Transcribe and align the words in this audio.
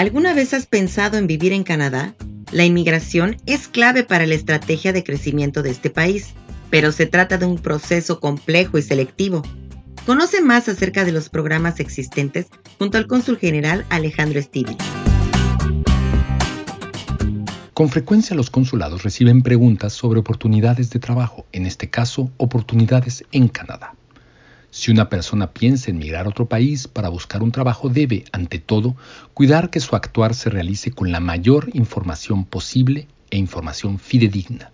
¿Alguna 0.00 0.32
vez 0.32 0.54
has 0.54 0.64
pensado 0.64 1.18
en 1.18 1.26
vivir 1.26 1.52
en 1.52 1.62
Canadá? 1.62 2.14
La 2.52 2.64
inmigración 2.64 3.36
es 3.44 3.68
clave 3.68 4.02
para 4.02 4.24
la 4.24 4.34
estrategia 4.34 4.94
de 4.94 5.04
crecimiento 5.04 5.62
de 5.62 5.68
este 5.68 5.90
país, 5.90 6.32
pero 6.70 6.90
se 6.90 7.04
trata 7.04 7.36
de 7.36 7.44
un 7.44 7.58
proceso 7.58 8.18
complejo 8.18 8.78
y 8.78 8.82
selectivo. 8.82 9.42
Conoce 10.06 10.40
más 10.40 10.70
acerca 10.70 11.04
de 11.04 11.12
los 11.12 11.28
programas 11.28 11.80
existentes 11.80 12.46
junto 12.78 12.96
al 12.96 13.06
cónsul 13.06 13.36
general 13.36 13.84
Alejandro 13.90 14.38
Estivi. 14.38 14.74
Con 17.74 17.90
frecuencia 17.90 18.34
los 18.34 18.48
consulados 18.48 19.02
reciben 19.02 19.42
preguntas 19.42 19.92
sobre 19.92 20.20
oportunidades 20.20 20.88
de 20.88 20.98
trabajo, 20.98 21.44
en 21.52 21.66
este 21.66 21.90
caso 21.90 22.30
oportunidades 22.38 23.22
en 23.32 23.48
Canadá. 23.48 23.94
Si 24.80 24.90
una 24.90 25.10
persona 25.10 25.52
piensa 25.52 25.90
en 25.90 25.98
migrar 25.98 26.24
a 26.24 26.30
otro 26.30 26.48
país 26.48 26.88
para 26.88 27.10
buscar 27.10 27.42
un 27.42 27.52
trabajo, 27.52 27.90
debe, 27.90 28.24
ante 28.32 28.58
todo, 28.58 28.96
cuidar 29.34 29.68
que 29.68 29.78
su 29.78 29.94
actuar 29.94 30.34
se 30.34 30.48
realice 30.48 30.90
con 30.90 31.12
la 31.12 31.20
mayor 31.20 31.68
información 31.74 32.46
posible 32.46 33.06
e 33.28 33.36
información 33.36 33.98
fidedigna. 33.98 34.72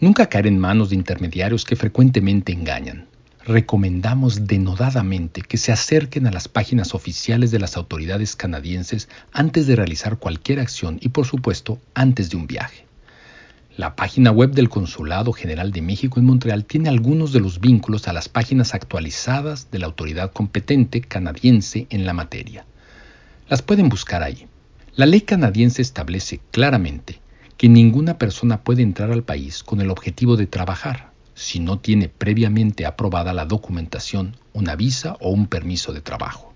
Nunca 0.00 0.26
caer 0.26 0.48
en 0.48 0.58
manos 0.58 0.90
de 0.90 0.96
intermediarios 0.96 1.64
que 1.64 1.76
frecuentemente 1.76 2.52
engañan. 2.52 3.06
Recomendamos 3.42 4.46
denodadamente 4.46 5.40
que 5.40 5.56
se 5.56 5.72
acerquen 5.72 6.26
a 6.26 6.30
las 6.30 6.46
páginas 6.48 6.94
oficiales 6.94 7.50
de 7.50 7.58
las 7.58 7.78
autoridades 7.78 8.36
canadienses 8.36 9.08
antes 9.32 9.66
de 9.66 9.76
realizar 9.76 10.18
cualquier 10.18 10.60
acción 10.60 10.98
y, 11.00 11.08
por 11.08 11.24
supuesto, 11.24 11.80
antes 11.94 12.28
de 12.28 12.36
un 12.36 12.46
viaje. 12.46 12.87
La 13.78 13.94
página 13.94 14.32
web 14.32 14.50
del 14.54 14.68
Consulado 14.68 15.32
General 15.32 15.70
de 15.70 15.82
México 15.82 16.18
en 16.18 16.26
Montreal 16.26 16.64
tiene 16.64 16.88
algunos 16.88 17.32
de 17.32 17.38
los 17.38 17.60
vínculos 17.60 18.08
a 18.08 18.12
las 18.12 18.28
páginas 18.28 18.74
actualizadas 18.74 19.70
de 19.70 19.78
la 19.78 19.86
autoridad 19.86 20.32
competente 20.32 21.00
canadiense 21.00 21.86
en 21.90 22.04
la 22.04 22.12
materia. 22.12 22.66
Las 23.48 23.62
pueden 23.62 23.88
buscar 23.88 24.24
ahí. 24.24 24.48
La 24.96 25.06
ley 25.06 25.20
canadiense 25.20 25.80
establece 25.80 26.40
claramente 26.50 27.20
que 27.56 27.68
ninguna 27.68 28.18
persona 28.18 28.64
puede 28.64 28.82
entrar 28.82 29.12
al 29.12 29.22
país 29.22 29.62
con 29.62 29.80
el 29.80 29.90
objetivo 29.90 30.36
de 30.36 30.48
trabajar 30.48 31.12
si 31.36 31.60
no 31.60 31.78
tiene 31.78 32.08
previamente 32.08 32.84
aprobada 32.84 33.32
la 33.32 33.44
documentación, 33.44 34.34
una 34.54 34.74
visa 34.74 35.16
o 35.20 35.30
un 35.30 35.46
permiso 35.46 35.92
de 35.92 36.00
trabajo. 36.00 36.52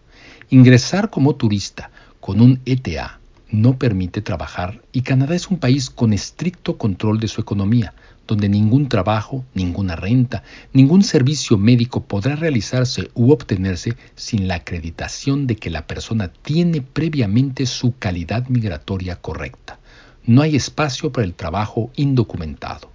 Ingresar 0.51 1.09
como 1.09 1.36
turista 1.36 1.92
con 2.19 2.41
un 2.41 2.59
ETA 2.67 3.20
no 3.53 3.78
permite 3.78 4.22
trabajar 4.22 4.83
y 4.92 5.03
Canadá 5.03 5.34
es 5.34 5.48
un 5.48 5.58
país 5.58 5.91
con 5.91 6.12
estricto 6.12 6.78
control 6.78 7.20
de 7.20 7.28
su 7.28 7.41
economía, 7.41 7.95
donde 8.27 8.48
ningún 8.48 8.89
trabajo, 8.89 9.45
ninguna 9.53 9.95
renta, 9.95 10.42
ningún 10.72 11.03
servicio 11.03 11.58
médico 11.58 12.03
podrá 12.03 12.34
realizarse 12.34 13.11
u 13.14 13.30
obtenerse 13.30 13.95
sin 14.17 14.48
la 14.48 14.56
acreditación 14.56 15.47
de 15.47 15.56
que 15.56 15.70
la 15.70 15.86
persona 15.86 16.28
tiene 16.28 16.80
previamente 16.80 17.67
su 17.67 17.95
calidad 17.98 18.48
migratoria 18.48 19.17
correcta. 19.17 19.78
No 20.25 20.41
hay 20.41 20.56
espacio 20.56 21.12
para 21.12 21.27
el 21.27 21.34
trabajo 21.34 21.91
indocumentado. 21.95 22.91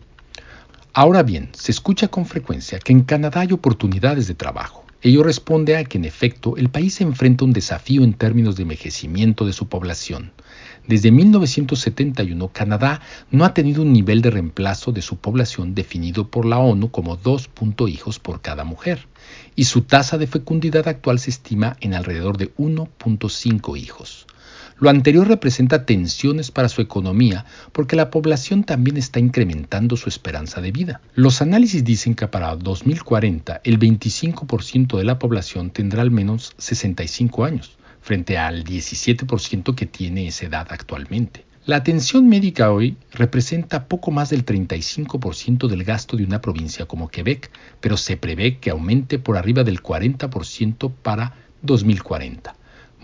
Ahora 0.91 1.21
bien, 1.21 1.49
se 1.53 1.71
escucha 1.71 2.07
con 2.07 2.25
frecuencia 2.25 2.79
que 2.79 2.93
en 2.93 3.03
Canadá 3.03 3.41
hay 3.41 3.53
oportunidades 3.53 4.27
de 4.27 4.33
trabajo. 4.33 4.86
Ello 5.07 5.23
responde 5.23 5.77
a 5.77 5.85
que 5.85 5.97
en 5.97 6.03
efecto 6.03 6.57
el 6.57 6.67
país 6.67 6.99
enfrenta 6.99 7.45
un 7.45 7.53
desafío 7.53 8.03
en 8.03 8.11
términos 8.11 8.57
de 8.57 8.63
envejecimiento 8.63 9.45
de 9.45 9.53
su 9.53 9.69
población. 9.69 10.33
Desde 10.85 11.11
1971, 11.11 12.49
Canadá 12.49 12.99
no 13.31 13.45
ha 13.45 13.53
tenido 13.53 13.83
un 13.83 13.93
nivel 13.93 14.21
de 14.21 14.31
reemplazo 14.31 14.91
de 14.91 15.01
su 15.01 15.15
población 15.15 15.73
definido 15.75 16.29
por 16.29 16.45
la 16.45 16.57
ONU 16.57 16.91
como 16.91 17.15
2. 17.15 17.49
hijos 17.87 18.19
por 18.19 18.41
cada 18.41 18.65
mujer, 18.65 19.07
y 19.55 19.63
su 19.63 19.83
tasa 19.83 20.17
de 20.17 20.27
fecundidad 20.27 20.89
actual 20.89 21.19
se 21.19 21.29
estima 21.29 21.77
en 21.79 21.93
alrededor 21.93 22.37
de 22.37 22.53
1.5 22.55 23.79
hijos. 23.79 24.27
Lo 24.79 24.91
anterior 24.91 25.27
representa 25.27 25.87
tensiones 25.87 26.51
para 26.51 26.69
su 26.69 26.81
economía 26.81 27.45
porque 27.71 27.95
la 27.95 28.11
población 28.11 28.63
también 28.63 28.95
está 28.97 29.19
incrementando 29.19 29.97
su 29.97 30.07
esperanza 30.07 30.61
de 30.61 30.71
vida. 30.71 31.01
Los 31.15 31.41
análisis 31.41 31.83
dicen 31.83 32.13
que 32.13 32.27
para 32.27 32.55
2040 32.55 33.61
el 33.63 33.79
25% 33.79 34.97
de 34.97 35.03
la 35.03 35.17
población 35.17 35.71
tendrá 35.71 36.03
al 36.03 36.11
menos 36.11 36.53
65 36.59 37.43
años, 37.43 37.79
frente 38.01 38.37
al 38.37 38.63
17% 38.63 39.73
que 39.73 39.87
tiene 39.87 40.27
esa 40.27 40.45
edad 40.45 40.67
actualmente. 40.69 41.43
La 41.65 41.77
atención 41.77 42.29
médica 42.29 42.71
hoy 42.71 42.97
representa 43.13 43.87
poco 43.87 44.11
más 44.11 44.29
del 44.29 44.45
35% 44.45 45.67
del 45.67 45.83
gasto 45.85 46.17
de 46.17 46.23
una 46.23 46.39
provincia 46.39 46.85
como 46.85 47.09
Quebec, 47.09 47.49
pero 47.81 47.97
se 47.97 48.15
prevé 48.15 48.59
que 48.59 48.69
aumente 48.69 49.17
por 49.17 49.37
arriba 49.37 49.63
del 49.63 49.81
40% 49.81 50.91
para 51.01 51.33
2040 51.63 52.56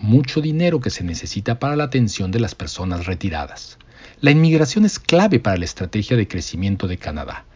mucho 0.04 0.42
dinero 0.42 0.80
que 0.80 0.90
se 0.90 1.02
necesita 1.02 1.58
para 1.58 1.76
la 1.76 1.84
atención 1.84 2.30
de 2.30 2.38
las 2.38 2.54
personas 2.54 3.06
retiradas. 3.06 3.78
La 4.20 4.30
inmigración 4.30 4.84
es 4.84 4.98
clave 4.98 5.40
para 5.40 5.56
la 5.56 5.64
estrategia 5.64 6.16
de 6.16 6.28
crecimiento 6.28 6.86
de 6.86 6.98
Canadá. 6.98 7.46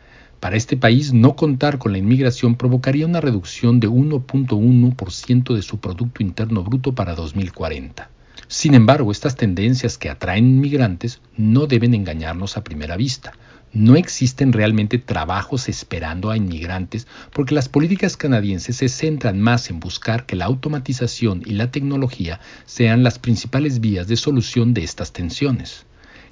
Para 0.40 0.56
este 0.56 0.76
país, 0.76 1.12
no 1.12 1.36
contar 1.36 1.78
con 1.78 1.92
la 1.92 1.98
inmigración 1.98 2.56
provocaría 2.56 3.06
una 3.06 3.20
reducción 3.20 3.80
de 3.80 3.88
1.1% 3.88 5.54
de 5.54 5.62
su 5.62 5.78
Producto 5.78 6.22
Interno 6.22 6.62
Bruto 6.62 6.94
para 6.94 7.14
2040. 7.14 8.08
Sin 8.46 8.74
embargo, 8.74 9.12
estas 9.12 9.36
tendencias 9.36 9.98
que 9.98 10.08
atraen 10.08 10.46
inmigrantes 10.46 11.20
no 11.36 11.66
deben 11.66 11.92
engañarnos 11.92 12.56
a 12.56 12.64
primera 12.64 12.96
vista. 12.96 13.32
No 13.72 13.96
existen 13.96 14.52
realmente 14.52 14.96
trabajos 14.96 15.68
esperando 15.68 16.30
a 16.30 16.36
inmigrantes 16.36 17.06
porque 17.32 17.54
las 17.54 17.68
políticas 17.68 18.16
canadienses 18.16 18.76
se 18.76 18.88
centran 18.88 19.40
más 19.40 19.68
en 19.68 19.78
buscar 19.78 20.24
que 20.24 20.36
la 20.36 20.46
automatización 20.46 21.42
y 21.44 21.52
la 21.52 21.70
tecnología 21.70 22.40
sean 22.64 23.02
las 23.02 23.18
principales 23.18 23.80
vías 23.80 24.08
de 24.08 24.16
solución 24.16 24.72
de 24.72 24.84
estas 24.84 25.12
tensiones. 25.12 25.84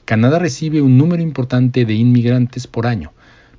Canadá 0.06 0.38
recibe 0.38 0.80
un 0.80 0.96
número 0.96 1.22
importante 1.22 1.84
de 1.84 1.94
inmigrantes 1.94 2.66
por 2.66 2.86
año, 2.86 3.12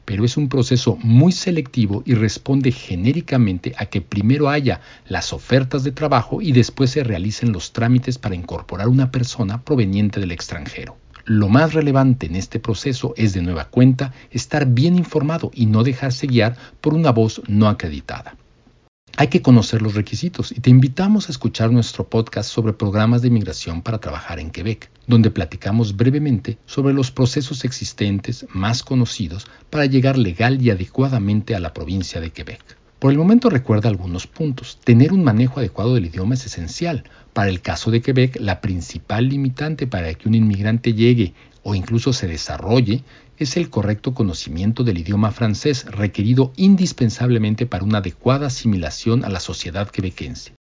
pero 0.05 0.25
es 0.25 0.37
un 0.37 0.49
proceso 0.49 0.97
muy 1.03 1.31
selectivo 1.33 2.01
y 2.05 2.15
responde 2.15 2.71
genéricamente 2.71 3.75
a 3.77 3.87
que 3.87 4.01
primero 4.01 4.49
haya 4.49 4.81
las 5.07 5.33
ofertas 5.33 5.83
de 5.83 5.91
trabajo 5.91 6.41
y 6.41 6.53
después 6.53 6.91
se 6.91 7.03
realicen 7.03 7.51
los 7.51 7.73
trámites 7.73 8.17
para 8.17 8.33
incorporar 8.33 8.87
una 8.87 9.11
persona 9.11 9.61
proveniente 9.63 10.19
del 10.19 10.31
extranjero. 10.31 10.97
Lo 11.27 11.49
más 11.49 11.73
relevante 11.73 12.27
en 12.27 12.37
este 12.37 12.57
proceso 12.57 13.13
es 13.17 13.33
de 13.33 13.41
nueva 13.41 13.65
cuenta 13.65 14.13
estar 14.31 14.65
bien 14.65 14.95
informado 14.95 15.51
y 15.53 15.65
no 15.65 15.83
dejarse 15.83 16.25
guiar 16.25 16.55
por 16.79 16.93
una 16.93 17.11
voz 17.11 17.41
no 17.49 17.67
acreditada. 17.67 18.37
Hay 19.17 19.27
que 19.27 19.41
conocer 19.41 19.81
los 19.81 19.93
requisitos 19.93 20.53
y 20.53 20.61
te 20.61 20.69
invitamos 20.69 21.27
a 21.27 21.33
escuchar 21.33 21.69
nuestro 21.69 22.07
podcast 22.07 22.49
sobre 22.49 22.71
programas 22.71 23.21
de 23.21 23.27
inmigración 23.27 23.81
para 23.81 23.97
trabajar 23.97 24.39
en 24.39 24.51
Quebec, 24.51 24.89
donde 25.05 25.29
platicamos 25.29 25.97
brevemente 25.97 26.59
sobre 26.65 26.93
los 26.93 27.11
procesos 27.11 27.65
existentes 27.65 28.45
más 28.53 28.81
conocidos 28.81 29.47
para 29.69 29.85
llegar 29.85 30.17
legal 30.17 30.61
y 30.61 30.69
adecuadamente 30.69 31.55
a 31.55 31.59
la 31.59 31.73
provincia 31.73 32.21
de 32.21 32.31
Quebec. 32.31 32.77
Por 32.99 33.11
el 33.11 33.19
momento 33.19 33.51
recuerda 33.51 33.89
algunos 33.89 34.25
puntos. 34.25 34.79
Tener 34.83 35.13
un 35.13 35.23
manejo 35.23 35.59
adecuado 35.59 35.93
del 35.93 36.07
idioma 36.07 36.33
es 36.33 36.47
esencial. 36.47 37.03
Para 37.31 37.49
el 37.49 37.61
caso 37.61 37.91
de 37.91 38.01
Quebec, 38.01 38.37
la 38.39 38.59
principal 38.59 39.29
limitante 39.29 39.85
para 39.85 40.11
que 40.15 40.27
un 40.27 40.33
inmigrante 40.33 40.93
llegue 40.93 41.35
o 41.61 41.75
incluso 41.75 42.11
se 42.11 42.25
desarrolle 42.25 43.03
es 43.37 43.55
el 43.55 43.69
correcto 43.69 44.15
conocimiento 44.15 44.83
del 44.83 44.97
idioma 44.97 45.29
francés 45.29 45.85
requerido 45.85 46.53
indispensablemente 46.55 47.67
para 47.67 47.83
una 47.83 47.99
adecuada 47.99 48.47
asimilación 48.47 49.23
a 49.23 49.29
la 49.29 49.41
sociedad 49.41 49.89
quebequense. 49.89 50.55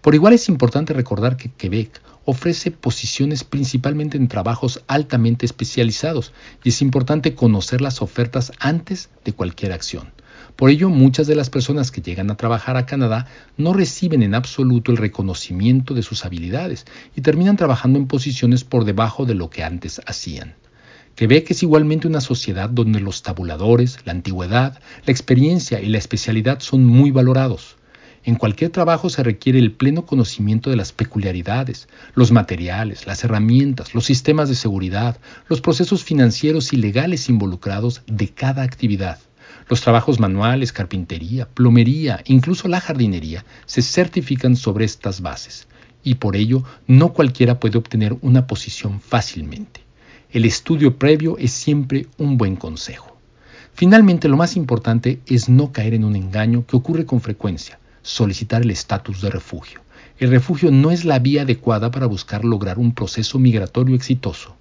Por 0.00 0.16
igual 0.16 0.32
es 0.32 0.48
importante 0.48 0.92
recordar 0.92 1.36
que 1.36 1.52
Quebec 1.52 2.02
ofrece 2.24 2.72
posiciones 2.72 3.44
principalmente 3.44 4.16
en 4.16 4.26
trabajos 4.26 4.82
altamente 4.88 5.46
especializados 5.46 6.32
y 6.64 6.70
es 6.70 6.82
importante 6.82 7.36
conocer 7.36 7.80
las 7.80 8.02
ofertas 8.02 8.50
antes 8.58 9.08
de 9.24 9.32
cualquier 9.32 9.70
acción. 9.70 10.10
Por 10.56 10.70
ello, 10.70 10.88
muchas 10.88 11.26
de 11.26 11.34
las 11.36 11.50
personas 11.50 11.90
que 11.90 12.00
llegan 12.00 12.30
a 12.30 12.38
trabajar 12.38 12.78
a 12.78 12.86
Canadá 12.86 13.26
no 13.58 13.74
reciben 13.74 14.22
en 14.22 14.34
absoluto 14.34 14.90
el 14.90 14.96
reconocimiento 14.96 15.92
de 15.92 16.02
sus 16.02 16.24
habilidades 16.24 16.86
y 17.14 17.20
terminan 17.20 17.58
trabajando 17.58 17.98
en 17.98 18.06
posiciones 18.06 18.64
por 18.64 18.86
debajo 18.86 19.26
de 19.26 19.34
lo 19.34 19.50
que 19.50 19.62
antes 19.62 20.00
hacían. 20.06 20.54
Quebec 21.14 21.50
es 21.50 21.62
igualmente 21.62 22.08
una 22.08 22.22
sociedad 22.22 22.70
donde 22.70 23.00
los 23.00 23.22
tabuladores, 23.22 23.98
la 24.06 24.12
antigüedad, 24.12 24.80
la 25.04 25.12
experiencia 25.12 25.80
y 25.80 25.88
la 25.88 25.98
especialidad 25.98 26.60
son 26.60 26.86
muy 26.86 27.10
valorados. 27.10 27.76
En 28.24 28.36
cualquier 28.36 28.70
trabajo 28.70 29.10
se 29.10 29.22
requiere 29.22 29.58
el 29.58 29.72
pleno 29.72 30.06
conocimiento 30.06 30.70
de 30.70 30.76
las 30.76 30.92
peculiaridades, 30.92 31.86
los 32.14 32.32
materiales, 32.32 33.06
las 33.06 33.22
herramientas, 33.24 33.94
los 33.94 34.06
sistemas 34.06 34.48
de 34.48 34.54
seguridad, 34.54 35.18
los 35.48 35.60
procesos 35.60 36.02
financieros 36.02 36.72
y 36.72 36.76
legales 36.76 37.28
involucrados 37.28 38.02
de 38.06 38.28
cada 38.28 38.62
actividad. 38.62 39.18
Los 39.68 39.80
trabajos 39.80 40.20
manuales, 40.20 40.72
carpintería, 40.72 41.48
plomería, 41.48 42.22
incluso 42.26 42.68
la 42.68 42.80
jardinería, 42.80 43.44
se 43.66 43.82
certifican 43.82 44.54
sobre 44.54 44.84
estas 44.84 45.20
bases 45.20 45.66
y 46.04 46.14
por 46.14 46.36
ello 46.36 46.62
no 46.86 47.12
cualquiera 47.12 47.58
puede 47.58 47.76
obtener 47.76 48.16
una 48.20 48.46
posición 48.46 49.00
fácilmente. 49.00 49.80
El 50.30 50.44
estudio 50.44 50.98
previo 50.98 51.36
es 51.36 51.50
siempre 51.50 52.06
un 52.16 52.38
buen 52.38 52.54
consejo. 52.54 53.16
Finalmente, 53.74 54.28
lo 54.28 54.36
más 54.36 54.56
importante 54.56 55.20
es 55.26 55.48
no 55.48 55.72
caer 55.72 55.94
en 55.94 56.04
un 56.04 56.14
engaño 56.14 56.64
que 56.64 56.76
ocurre 56.76 57.04
con 57.04 57.20
frecuencia. 57.20 57.80
solicitar 58.02 58.62
el 58.62 58.70
estatus 58.70 59.20
de 59.20 59.30
refugio. 59.30 59.80
El 60.20 60.30
refugio 60.30 60.70
no 60.70 60.92
es 60.92 61.04
la 61.04 61.18
vía 61.18 61.42
adecuada 61.42 61.90
para 61.90 62.06
buscar 62.06 62.44
lograr 62.44 62.78
un 62.78 62.94
proceso 62.94 63.40
migratorio 63.40 63.96
exitoso. 63.96 64.54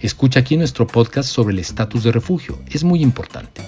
Escucha 0.00 0.40
aquí 0.40 0.56
nuestro 0.56 0.86
podcast 0.86 1.28
sobre 1.28 1.52
el 1.52 1.58
estatus 1.58 2.04
de 2.04 2.12
refugio. 2.12 2.58
Es 2.70 2.82
muy 2.82 3.02
importante. 3.02 3.60